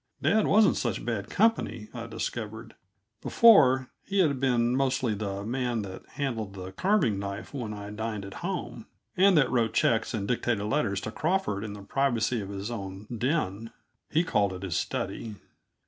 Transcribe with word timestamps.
Dad 0.19 0.47
wasn't 0.47 0.77
such 0.77 1.05
bad 1.05 1.29
company, 1.29 1.89
I 1.93 2.07
discovered. 2.07 2.73
Before, 3.21 3.91
he 4.03 4.17
had 4.17 4.39
been 4.39 4.75
mostly 4.75 5.13
the 5.13 5.43
man 5.45 5.83
that 5.83 6.09
handled 6.13 6.55
the 6.55 6.71
carving 6.71 7.19
knife 7.19 7.53
when 7.53 7.71
I 7.71 7.91
dined 7.91 8.25
at 8.25 8.33
home, 8.41 8.87
and 9.15 9.37
that 9.37 9.51
wrote 9.51 9.73
checks 9.75 10.15
and 10.15 10.27
dictated 10.27 10.65
letters 10.65 11.01
to 11.01 11.11
Crawford 11.11 11.63
in 11.63 11.73
the 11.73 11.83
privacy 11.83 12.41
of 12.41 12.49
his 12.49 12.71
own 12.71 13.05
den 13.15 13.71
he 14.09 14.23
called 14.23 14.53
it 14.53 14.63
his 14.63 14.75
study. 14.75 15.35